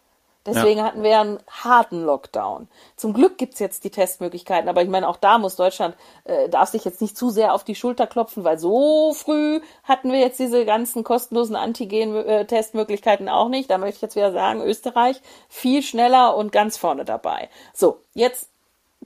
Deswegen 0.46 0.80
ja. 0.80 0.86
hatten 0.86 1.04
wir 1.04 1.20
einen 1.20 1.40
harten 1.48 2.04
Lockdown. 2.04 2.68
Zum 2.98 3.14
Glück 3.14 3.38
gibt's 3.38 3.60
jetzt 3.60 3.86
die 3.86 3.92
Testmöglichkeiten, 3.92 4.68
aber 4.68 4.82
ich 4.82 4.90
meine, 4.90 5.08
auch 5.08 5.16
da 5.16 5.38
muss 5.38 5.56
Deutschland, 5.56 5.96
äh, 6.26 6.50
darf 6.50 6.70
sich 6.70 6.84
jetzt 6.84 7.02
nicht 7.02 7.18
zu 7.18 7.30
sehr 7.30 7.54
auf 7.54 7.64
die 7.64 7.76
Schulter 7.76 8.08
klopfen, 8.08 8.44
weil 8.44 8.60
so 8.60 9.14
früh 9.14 9.62
hatten 9.84 10.12
wir 10.12 10.20
jetzt 10.20 10.40
diese 10.40 10.66
ganzen 10.66 11.06
kostenlosen 11.06 11.56
Antigen-Testmöglichkeiten 11.56 13.30
auch 13.30 13.48
nicht. 13.48 13.70
Da 13.70 13.78
möchte 13.78 13.96
ich 13.96 14.02
jetzt 14.02 14.16
wieder 14.18 14.34
sagen, 14.34 14.62
Österreich 14.62 15.22
viel 15.48 15.82
schneller 15.82 16.36
und 16.36 16.52
ganz 16.52 16.76
vorne 16.76 17.06
dabei. 17.06 17.50
So, 17.74 18.02
jetzt 18.14 18.50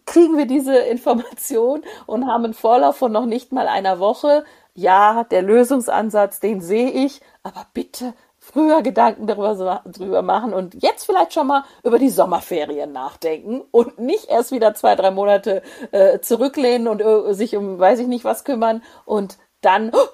kriegen 0.05 0.37
wir 0.37 0.47
diese 0.47 0.75
Information 0.77 1.83
und 2.07 2.25
haben 2.25 2.45
einen 2.45 2.53
Vorlauf 2.55 2.97
von 2.97 3.11
noch 3.11 3.25
nicht 3.27 3.51
mal 3.51 3.67
einer 3.67 3.99
Woche. 3.99 4.43
Ja, 4.73 5.23
der 5.23 5.43
Lösungsansatz, 5.43 6.39
den 6.39 6.61
sehe 6.61 6.89
ich, 6.89 7.21
aber 7.43 7.65
bitte 7.73 8.13
früher 8.51 8.81
Gedanken 8.81 9.27
darüber, 9.27 9.81
drüber 9.85 10.21
machen 10.21 10.53
und 10.53 10.81
jetzt 10.81 11.05
vielleicht 11.05 11.33
schon 11.33 11.47
mal 11.47 11.63
über 11.83 11.99
die 11.99 12.09
Sommerferien 12.09 12.91
nachdenken 12.91 13.63
und 13.71 13.99
nicht 13.99 14.29
erst 14.29 14.51
wieder 14.51 14.73
zwei, 14.73 14.95
drei 14.95 15.11
Monate 15.11 15.61
äh, 15.91 16.19
zurücklehnen 16.19 16.87
und 16.87 17.01
äh, 17.01 17.33
sich 17.33 17.55
um 17.55 17.79
weiß 17.79 17.99
ich 17.99 18.07
nicht 18.07 18.23
was 18.23 18.43
kümmern 18.43 18.81
und 19.05 19.37
dann 19.61 19.91
oh, 19.93 20.07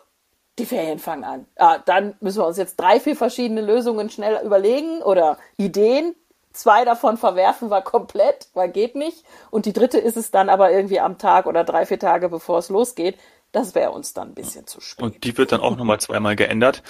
die 0.60 0.66
Ferien 0.66 1.00
fangen 1.00 1.24
an. 1.24 1.48
Ah, 1.58 1.80
dann 1.80 2.16
müssen 2.20 2.42
wir 2.42 2.48
uns 2.48 2.58
jetzt 2.58 2.80
drei, 2.80 3.00
vier 3.00 3.16
verschiedene 3.16 3.62
Lösungen 3.62 4.10
schnell 4.10 4.44
überlegen 4.46 5.02
oder 5.02 5.38
Ideen. 5.58 6.16
Zwei 6.54 6.86
davon 6.86 7.18
verwerfen 7.18 7.72
wir 7.72 7.82
komplett, 7.82 8.50
weil 8.54 8.70
geht 8.70 8.96
nicht. 8.96 9.26
Und 9.50 9.66
die 9.66 9.74
dritte 9.74 9.98
ist 9.98 10.18
es 10.18 10.30
dann 10.30 10.50
aber 10.50 10.72
irgendwie 10.72 11.00
am 11.00 11.18
Tag 11.18 11.48
oder 11.48 11.64
drei, 11.64 11.86
vier 11.88 12.00
Tage 12.00 12.30
bevor 12.30 12.60
es 12.60 12.70
losgeht. 12.70 13.18
Das 13.54 13.76
wäre 13.76 13.92
uns 13.92 14.14
dann 14.14 14.30
ein 14.30 14.34
bisschen 14.34 14.66
zu 14.66 14.82
spät. 14.82 15.04
Und 15.04 15.24
die 15.24 15.38
wird 15.38 15.52
dann 15.52 15.62
auch 15.62 15.78
nochmal 15.78 16.00
zweimal 16.00 16.36
geändert. 16.36 16.82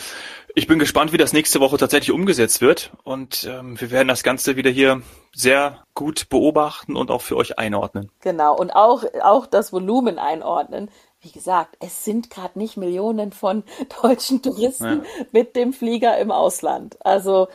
Ich 0.55 0.65
bin 0.65 0.79
gespannt, 0.79 1.11
wie 1.11 1.17
das 1.17 1.33
nächste 1.33 1.59
Woche 1.59 1.77
tatsächlich 1.77 2.11
umgesetzt 2.11 2.61
wird. 2.61 2.93
Und 3.03 3.43
ähm, 3.43 3.79
wir 3.79 3.91
werden 3.91 4.07
das 4.07 4.23
Ganze 4.23 4.55
wieder 4.55 4.71
hier 4.71 5.01
sehr 5.33 5.83
gut 5.93 6.29
beobachten 6.29 6.95
und 6.95 7.11
auch 7.11 7.21
für 7.21 7.35
euch 7.35 7.59
einordnen. 7.59 8.09
Genau, 8.21 8.55
und 8.55 8.71
auch, 8.71 9.03
auch 9.21 9.45
das 9.45 9.73
Volumen 9.73 10.17
einordnen. 10.17 10.89
Wie 11.19 11.31
gesagt, 11.31 11.75
es 11.81 12.05
sind 12.05 12.29
gerade 12.29 12.57
nicht 12.57 12.77
Millionen 12.77 13.33
von 13.33 13.65
deutschen 14.01 14.41
Touristen 14.41 15.03
ja. 15.03 15.25
mit 15.33 15.57
dem 15.57 15.73
Flieger 15.73 16.17
im 16.17 16.31
Ausland. 16.31 16.97
Also 17.05 17.49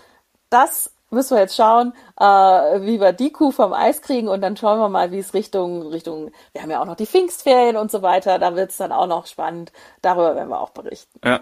das 0.51 0.92
müssen 1.11 1.37
wir 1.37 1.42
jetzt 1.42 1.57
schauen, 1.57 1.92
äh, 2.18 2.25
wie 2.25 3.01
wir 3.01 3.12
die 3.12 3.33
Kuh 3.33 3.51
vom 3.51 3.73
Eis 3.73 4.03
kriegen 4.03 4.29
und 4.29 4.40
dann 4.40 4.57
schauen 4.57 4.79
wir 4.79 4.88
mal, 4.88 5.11
wie 5.12 5.18
es 5.18 5.35
Richtung, 5.35 5.87
Richtung, 5.88 6.33
wir 6.53 6.62
haben 6.62 6.71
ja 6.71 6.81
auch 6.81 6.87
noch 6.87 6.97
die 6.97 7.07
Pfingstferien 7.07 7.77
und 7.77 7.90
so 7.90 8.03
weiter, 8.03 8.38
da 8.38 8.57
wird 8.57 8.71
es 8.71 8.77
dann 8.77 8.92
auch 8.92 9.07
noch 9.07 9.27
spannend. 9.27 9.73
Darüber 10.03 10.35
werden 10.35 10.49
wir 10.49 10.61
auch 10.61 10.71
berichten. 10.71 11.21
Ja, 11.25 11.40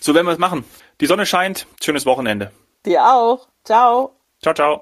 so 0.00 0.14
werden 0.14 0.26
wir 0.26 0.32
es 0.32 0.38
machen. 0.38 0.64
Die 1.00 1.06
Sonne 1.06 1.26
scheint, 1.26 1.66
schönes 1.80 2.06
Wochenende. 2.06 2.52
Dir 2.84 3.04
auch. 3.04 3.48
Ciao. 3.64 4.16
Ciao, 4.40 4.54
ciao. 4.54 4.80